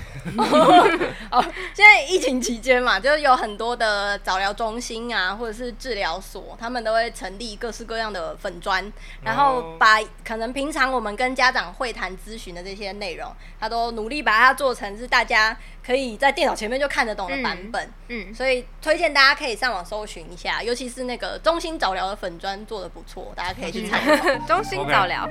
[1.32, 1.44] 哦，
[1.74, 8.92] 现在疫情期间嘛，就是有很多的早疗中心啊，或者是治疗所，他们都会成立各式各样的粉砖，
[9.22, 17.86] 然后把可能平常我们跟家长会谈咨询的这些内容，他都努力把它做成是大家可以在电脑前面就看得懂的版本。
[18.08, 24.36] 嗯，嗯，所以推荐大家可以上网搜寻一下，尤其是那个中心早疗的粉砖做的不错，大家可以去参考。
[24.48, 25.30] 中心早疗。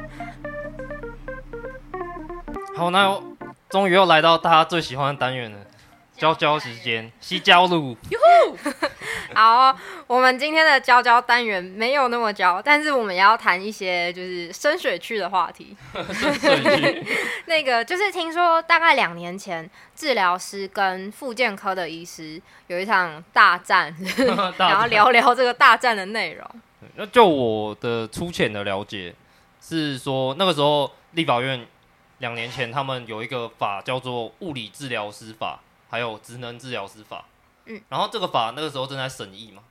[2.76, 3.20] 好，那
[3.68, 5.58] 终于又来到大家最喜欢的单元了。
[6.16, 7.96] 教教时间，西郊路。
[9.34, 15.74] 好、哦，我们今天的交交单元没有那么教，但是我们也要谈一些就是深水区的话题。
[17.46, 23.94] 那个就是听说大概两年前，治疗师跟复健科的医师有一场 大战，
[24.58, 26.46] 然后聊聊这个大战的内容。
[26.96, 29.14] 那就我的粗浅的了解
[29.60, 31.66] 是说，那个时候立法院
[32.18, 35.58] 两年前他们有一个法叫做物理治疗师法。
[35.92, 37.26] 还有职能治疗师法，
[37.66, 39.62] 嗯，然后这个法那个时候正在审议嘛，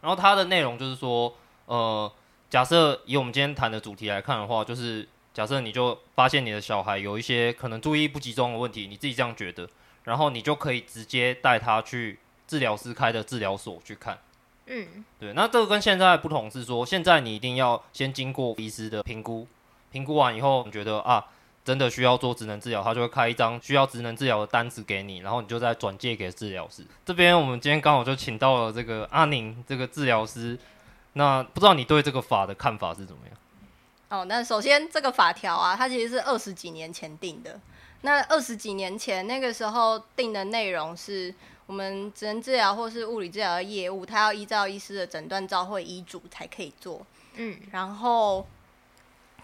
[0.00, 1.32] 然后它的内容就是说，
[1.66, 2.12] 呃，
[2.50, 9.68] 假设以我们今天谈的主题来看的话，就是假设你就发现你的小孩有一些可能注意力不集中的问题，你自己这样觉得，
[10.02, 14.18] 然后你就可以直接带他去治疗师开的治疗所去看，
[14.66, 19.46] 嗯，对，那这个跟现在不同是说，现在你一定要先经过医师的评估，
[19.92, 21.24] 评估完以后你觉得啊。
[21.68, 26.82] 真的需要做职能治疗，他就会开一张需要职能治疗的单子给你，然后你就再转借给治疗师。
[27.04, 30.58] 这边我们今天刚好就请到了这个阿宁这个治疗师，
[31.12, 33.36] 那不知道你对这个法的看法是怎么样？
[34.08, 37.60] 哦，那首先这个法条啊，它其实是二十几年前定的。
[38.00, 41.34] 那二十几年前那个时候定的内容是，
[41.66, 47.06] 我们职能治疗或是物理治疗的业务，它要依照医师的诊断照会医嘱才可以做。
[47.34, 48.46] 嗯，然后。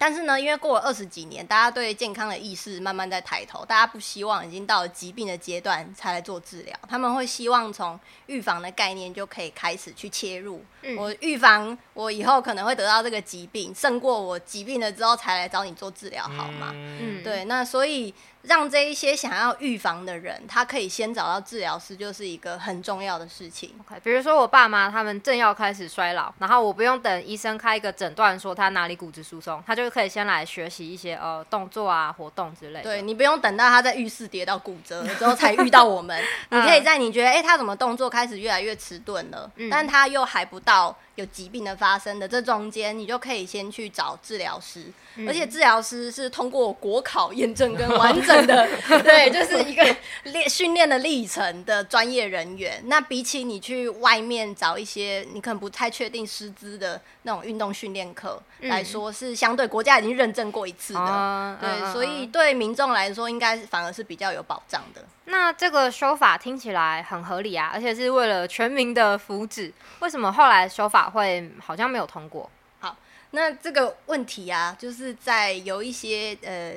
[0.05, 10.63] 但是呢，因为过了二十几年，大家对健康的意识慢慢在抬头，大家不希望已经到了疾病的阶段才来做治疗，他们会希望从预防的概念就可以开始去切入。
[10.83, 16.73] 嗯、我预防我以后可能会得到这个疾病，胜过我疾病了之后才来找你做治疗，好吗？
[16.75, 18.13] 嗯，对，那所以。
[18.47, 23.75] 让这一些想要预防的人，他可以先找到治疗师，就是一个很重要的事情。
[24.03, 32.83] 比如说我爸妈他们正要开始衰老，然后我不用等医生开一个诊断说他哪里骨质疏松，他就可以先来学习一些呃动作啊活动之类的。
[32.83, 44.85] 对，你不用等到他在浴室跌到骨折了之后才遇到我们， 你可以在你觉得哎、欸、他怎么动作开始越来越迟钝了，嗯、但他又还不到有疾病的发生的，这中间你就可以先去找治疗师，
[45.17, 48.67] 嗯、而且治疗师是通过国考验证跟完整的，
[49.03, 52.83] 对，就是一个练训练的历程的专业人员。
[52.87, 65.01] 那比起你去外面找一些你可能不太确定师资的那种运动训练课来说，是相对国家已经认证过一次的，嗯、对，嗯、所以对民众来说，应该反而是比较有保障的。
[65.27, 69.73] 那这个修法听起来很合理啊，而且是为了全民的福祉。
[70.01, 72.51] 为什么后来修法会好像没有通过？
[72.81, 72.97] 好，
[73.31, 76.75] 那这个问题啊，就是在有一些呃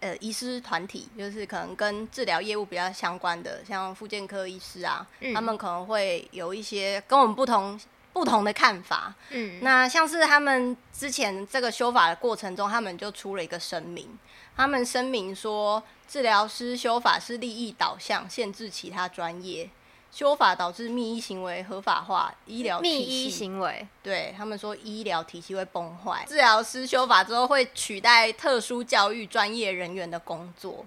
[0.00, 7.78] 呃医师团体，就是可能跟治疗业务比较相关的，像复健科医师啊，嗯、他们可能会有一些跟我们不同
[8.12, 9.14] 不同的看法。
[9.30, 14.18] 嗯，那像是他们之前这个修法的过程中，他们就出了一个声明，
[14.56, 15.82] 他们声明说。
[16.08, 19.68] 治疗师修法是利益导向，限制其他专业。
[20.16, 26.24] 修法导致密医行为合法化，医疗密医行为，对他们说医疗体系会崩坏。
[26.26, 30.86] 治疗师修法之后会取代特殊教育专业人员的工作。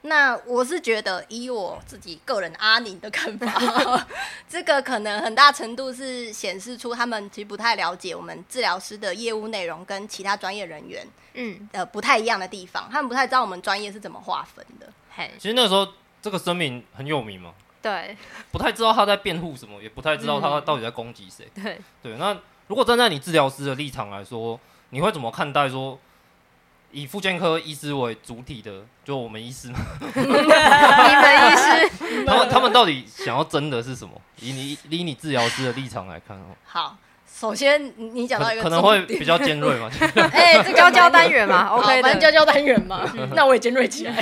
[0.00, 4.06] 那我是觉得，以我自己个人阿宁的看法，
[4.48, 14.90] 这个可能很大程度是显示出他们其实不太了解我们治疗师的业务内容跟其他专业人员，嗯，呃，不太一样的地方，他们不太知道我们专业是怎么划分的。
[15.14, 15.86] 嘿，其实那时候
[16.22, 18.16] 这个声明很有名嘛，对，
[18.52, 21.46] 不太知道他在辩护什么，也不太知道他到底在攻击谁。
[21.54, 21.78] 对。
[22.02, 24.58] 对，那如果站在你治疗师的立场来说，
[24.90, 25.98] 你会怎么看待说？
[26.92, 29.78] 以复健科医师为主体的，就我们医师嘛，
[30.12, 34.20] 你们医师，他们他们到底想要争的是什么？
[34.40, 36.96] 以你以你治疗师的立场来看哦，好，
[37.32, 39.88] 首先你讲到一个可能会比较尖锐嘛，
[40.32, 44.12] 哎、欸，这教教单元嘛，OK 反正教教单元嘛，那我也尖锐起来。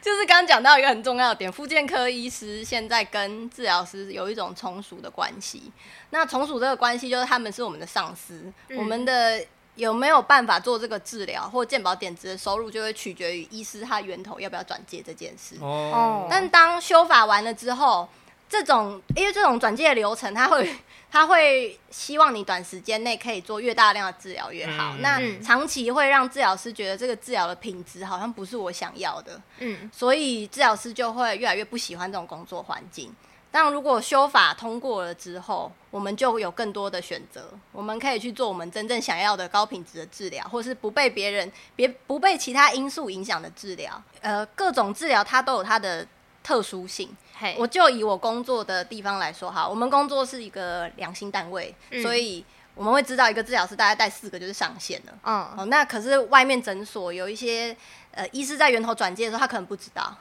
[0.00, 5.70] 就是刚刚讲到一个很重要的点，复健科医师现在跟治疗师有一种从属的关系。
[6.10, 9.44] 那从属这个关系，就是他们是我们的上司，嗯、我们的。
[9.78, 15.54] 有没有办法做这个治疗，或健保点值的收入，就会取决于医师他源头要不要转介这件事。
[15.60, 16.26] 哦。
[16.28, 18.08] 但当修法完了之后，
[18.48, 20.68] 这种因为这种转介的流程，他会
[21.10, 24.94] 他会希望你短时间内可以做越大量的治疗越好。
[24.96, 29.40] 嗯、那长期会让治疗师觉得这个治疗的品质好像不是我想要的。
[29.58, 29.90] 嗯。
[29.92, 33.14] 所以治疗师就会越来越不喜欢这种工作环境。
[33.50, 44.00] 但如果修法通过了之后，我们就有更多的选择，我们可以去做我们真正想要的高品质的治疗，或是不被别人别不被其他因素影响的治疗。
[44.20, 46.06] 呃，各种治疗它都有它的
[46.42, 47.16] 特殊性。
[47.58, 55.12] 我就以我工作的地方来说哈，我们工作是一个良心单位，嗯、所以我们会知道一个治疗师大概带四个就是上限了。
[55.24, 57.76] 嗯，哦，那可是外面诊所有一些
[58.12, 60.16] 呃医师在源头转介的时候，他可能不知道，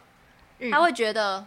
[0.60, 1.46] 嗯、他会觉得。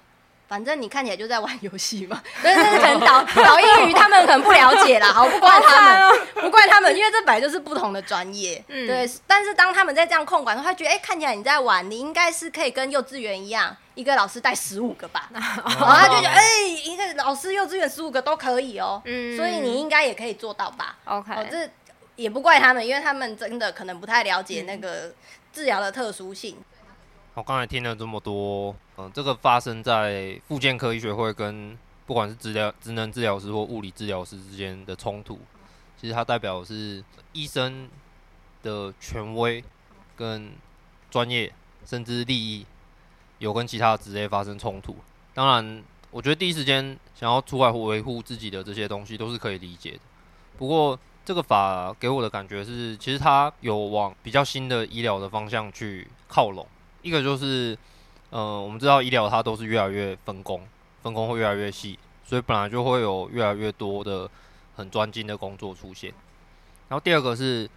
[0.50, 9.08] 反正你看起来就在玩游戏嘛，但是可能导 导英语他们可能不了解啦，好，不怪他们，不怪他们，因为这本来就是不同的专业，嗯，对。
[9.28, 21.70] 但是当他们在这样控管的话，他觉得哎、欸，看起来你在玩，你应该是可以跟幼稚园一样，一个老师带十五个吧， 然后他就觉得哎、欸，一个老师幼稚园十五个都可以哦、喔，嗯，所以你应该也可以做到吧？OK，哦，这
[22.16, 25.12] 也不怪他们，因为他们真的可能不太了解那个
[25.52, 26.56] 治疗的特殊性。
[27.34, 35.38] 我刚才听了这么多，嗯、呃，这个发生在复健科医学会跟不管是治疗职能治疗师或物理治疗师之间的冲突，
[36.00, 37.88] 其实它代表的是医生
[38.62, 39.62] 的权威
[40.16, 40.52] 跟
[41.10, 41.52] 专业
[41.86, 42.66] 甚至利益
[43.40, 44.94] 有跟其他职业发生冲突。
[45.34, 49.98] 当然，我觉得第一时间想要出来维护自己的这些东西都是可以理解的。
[50.56, 56.66] 不过，这个法给我的感觉是，其实它有往比较新的医疗的方向去靠拢。
[57.02, 57.76] 一个就是，
[58.30, 60.62] 呃，我们知道医疗它都是越来越分工，
[61.02, 64.28] 分工会越来越细，所以本来就会有越来越多的
[64.76, 66.12] 很专精的工作出现。
[66.88, 67.70] 然后第二个是，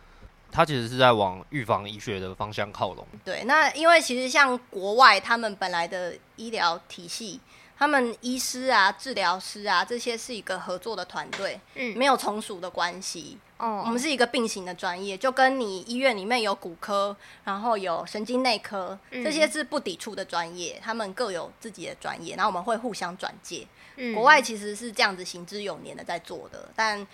[0.53, 3.05] 它其实是在往预防医学的方向靠拢。
[3.25, 7.41] 对，那因为其实像国外他们本来的医疗体系。
[7.75, 13.37] 他们医师啊、治疗师啊，这些是一个合作的团队，嗯，没有从属的关系。
[13.57, 23.67] 哦，我们是一个并行的专业，就跟你医院里面有骨科，然后有神经内科，这些是不抵触的专业，他们各有自己的专业，然后我们会互相转介。
[23.97, 27.05] 嗯，国外其实是这样子行之有年的在做的，但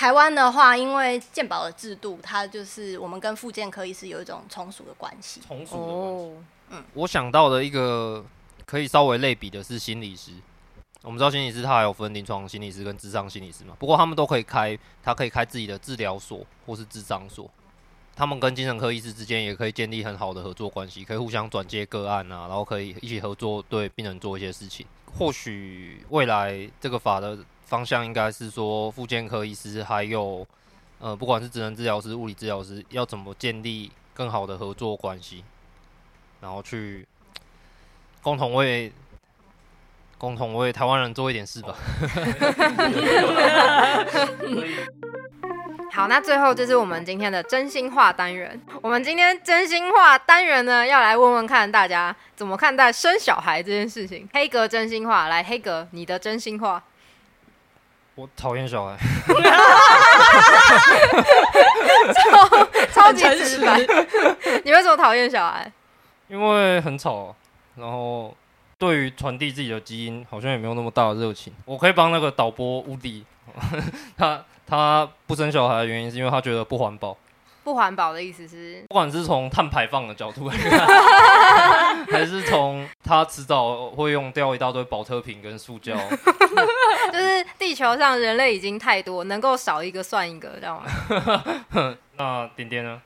[0.00, 5.42] 台湾的话，因为健保的制度，它就是我们跟复健科医师有一种从属的关系。
[5.46, 6.24] 从属的关系。
[6.24, 8.24] 哦，嗯，我想到的一个。
[8.64, 10.30] 可以稍微类比的是心理师，
[11.02, 17.50] 我们知道心理师他还有分临床心理师跟智商心理师嘛，不过他们都可以开，他可以开自己的治疗所或是智商所，
[18.14, 24.86] 他们跟精神科医师之间也可以建立很好的合作关系，可以互相转接个案啊，然后可以一起合作对病人做一些事情。
[25.18, 27.36] 或许未来这个法的
[27.70, 30.44] 方向应该是说，复健科医师还有
[30.98, 35.44] 呃，不管是职能治疗师、物理治疗师，要怎么建立更好的合作关系，
[36.40, 37.06] 然后去
[38.22, 38.92] 共同为
[40.18, 41.76] 共同为台湾人做一点事吧。
[45.92, 48.60] 好，那最后就是我们今天的真心话单元。
[48.82, 54.28] 我们今天真心话单元呢，要来问问看大家怎么看待生小孩这件事情。
[54.32, 56.82] 黑格真心话，来，黑格，你的真心话。
[58.14, 58.96] 我讨厌小孩。
[62.14, 62.48] 超
[62.92, 63.78] 超级直白。
[64.64, 65.70] 你为什么讨厌小孩？
[66.28, 67.34] 因为很吵，
[67.76, 68.34] 然后
[68.78, 71.52] 对于传递自己的基因，好像也没有那么大的热情。
[71.64, 73.24] 我可以帮那个导播乌迪，
[74.16, 74.44] 他。
[74.66, 77.16] 他不生小孩的原因是因为他觉得不环保。
[77.62, 85.94] 不环保的意思是，不管是从碳排放的角度来 看，还是从它迟早会用掉一大堆保特瓶跟塑胶，
[87.12, 91.44] 就是地球上人类已经太多，能够少一个算一个，知道吗？
[92.16, 93.00] 那点点呢？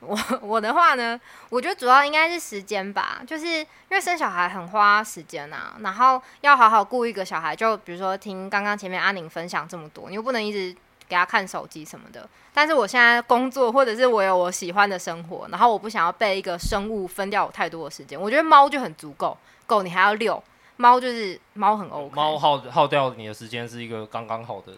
[0.00, 10.76] 我我的话呢，我觉得主要应该是时间吧，就是因为生小孩很花时间啊，然后要好好顾一个小孩，就比如说听刚刚前面阿宁分享这么多，你又不能一直。
[11.08, 18.20] 给他看手机什么的，但是我现在工作，或者是我有我喜欢的生活，然后我不想要被一个生物分掉我太多的时间。
[18.20, 19.36] 我觉得猫就很足够，
[19.66, 20.42] 狗你还要遛，
[20.76, 22.14] 猫就是猫很 OK。
[22.16, 24.72] 猫耗耗掉你的时间是一个刚刚好的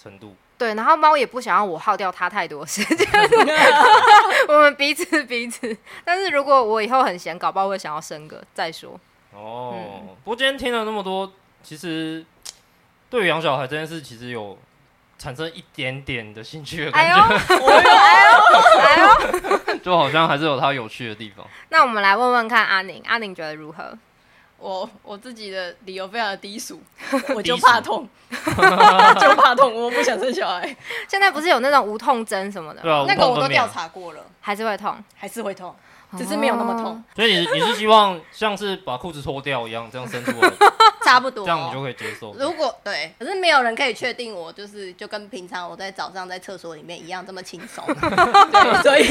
[0.00, 0.36] 程度。
[0.56, 3.08] 对，然后猫也不想要我耗掉它太多时间，
[4.48, 5.76] 我们彼此彼此。
[6.04, 8.98] 但是如果我以后很闲，搞不好会想要生个再说。
[9.32, 11.32] 哦，嗯、不过今天听了那么多，
[11.64, 12.24] 其实
[13.10, 14.56] 对于养小孩这件事，其实有。
[15.24, 17.56] 产生一点点的兴趣的感觉，哎呦，
[18.76, 19.08] 哎呦，
[19.64, 21.46] 哎呦，就好像还是有它有趣的地方。
[21.70, 23.96] 那我们来问问看阿宁，阿宁觉得如何？
[24.58, 26.82] 我我自己的理由非常的低俗，
[27.34, 30.76] 我就怕痛， 就怕痛，我不想生小孩。
[31.08, 32.82] 现在不是有那种无痛针什么的？
[32.82, 35.74] 对啊，那个我都调查过了，还是会痛，还是会痛。
[36.16, 40.50] 只是没有那么痛，所以你你是希望像是把裤子脱掉一样这样伸出来，
[41.04, 42.34] 差不多，这样你就可以接受。
[42.38, 49.04] 如果对，可是没有人可以确定我就是就跟平常我在早上在厕所里面一样这么轻松， 对，所以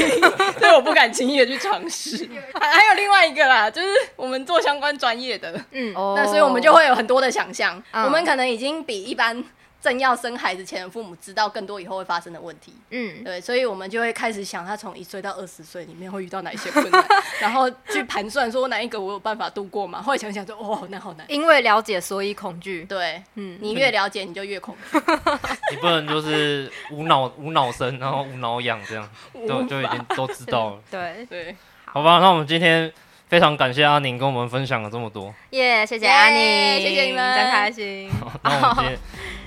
[0.58, 2.28] 所以我不敢轻易的去尝试。
[2.54, 9.44] 还还有另外一个啦，就是我们做相关专业的，嗯，那所以我们就会有很多的想象，我们可能已经比一般。
[9.84, 17.06] 正要生孩子前的父母知道更多以后会发生的问题，嗯，对，所以我们就会开始想他从一岁到二十岁里面会遇到哪一些困难，
[17.38, 20.00] 然后去盘算说哪一个我有办法度过嘛。
[20.00, 21.26] 后来想想说，哦，那好难。
[21.28, 22.86] 因为了解，所以恐惧。
[22.86, 24.98] 对，嗯，你越了解，你就越恐惧。
[25.70, 29.06] 你不能就是无脑无脑生，然后无脑养这样，
[29.46, 30.80] 就就已经都知道了。
[30.90, 31.54] 对对，
[31.84, 32.90] 好吧，那我们今天。
[33.28, 35.84] 非常感谢阿宁跟我们分享了这么多，耶！
[35.84, 38.10] 谢谢阿宁，谢谢你们，真开心。
[38.42, 38.98] 那我们今天，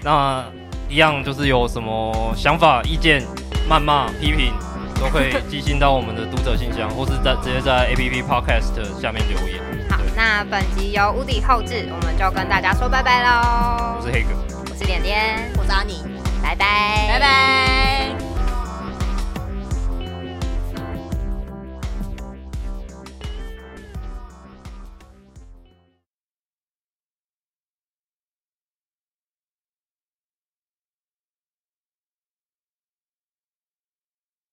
[0.04, 0.44] 那
[0.90, 3.22] 一样就是有什么想法、意见、
[3.70, 4.52] 谩骂、批评，
[5.00, 9.62] 都可以寄信到我们的读者信箱，或是在直接在 APP Podcast 下面留言。
[9.90, 13.98] 好，那本集由屋底后置，我们就跟大家说拜拜喽。
[14.00, 14.30] 我是黑哥，
[14.70, 16.04] 我是点点，我是阿宁，
[16.44, 18.27] 拜拜，拜拜。